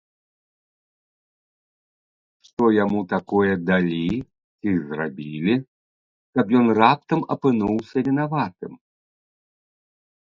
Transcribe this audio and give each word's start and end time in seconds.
Што 2.47 2.63
яму 2.83 2.99
такое 3.13 3.51
далі 3.69 3.99
ці 4.59 4.71
зрабілі, 4.89 5.55
каб 6.41 6.45
ён 6.61 6.67
раптам 6.81 7.19
апынуўся 7.37 7.97
вінаватым? 8.09 8.73